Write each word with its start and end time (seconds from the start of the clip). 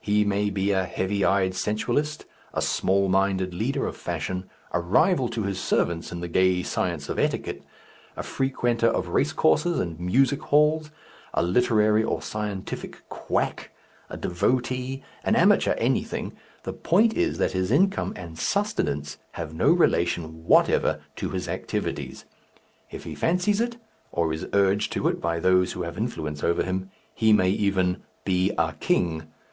He 0.00 0.24
may 0.24 0.50
be 0.50 0.72
a 0.72 0.84
heavy 0.86 1.24
eyed 1.24 1.54
sensualist, 1.54 2.24
a 2.52 2.60
small 2.60 3.08
minded 3.08 3.54
leader 3.54 3.86
of 3.86 3.96
fashion, 3.96 4.50
a 4.72 4.80
rival 4.80 5.28
to 5.28 5.44
his 5.44 5.60
servants 5.60 6.10
in 6.10 6.18
the 6.18 6.26
gay 6.26 6.64
science 6.64 7.08
of 7.08 7.16
etiquette, 7.16 7.62
a 8.16 8.24
frequenter 8.24 8.88
of 8.88 9.06
race 9.06 9.32
courses 9.32 9.78
and 9.78 10.00
music 10.00 10.42
halls, 10.42 10.90
a 11.32 11.44
literary 11.44 12.02
or 12.02 12.20
scientific 12.20 13.08
quack, 13.08 13.70
a 14.10 14.16
devotee, 14.16 15.04
an 15.22 15.36
amateur 15.36 15.74
anything 15.74 16.32
the 16.64 16.72
point 16.72 17.14
is 17.14 17.38
that 17.38 17.52
his 17.52 17.70
income 17.70 18.12
and 18.16 18.36
sustenance 18.36 19.18
have 19.34 19.54
no 19.54 19.70
relation 19.70 20.44
whatever 20.44 21.00
to 21.14 21.28
his 21.30 21.46
activities. 21.46 22.24
If 22.90 23.04
he 23.04 23.14
fancies 23.14 23.60
it, 23.60 23.76
or 24.10 24.32
is 24.32 24.44
urged 24.52 24.90
to 24.94 25.06
it 25.06 25.20
by 25.20 25.38
those 25.38 25.70
who 25.74 25.82
have 25.84 25.96
influence 25.96 26.42
over 26.42 26.64
him, 26.64 26.90
he 27.14 27.32
may 27.32 27.50
even 27.50 28.02
"be 28.24 28.50
a 28.58 28.72
king!" 28.80 29.28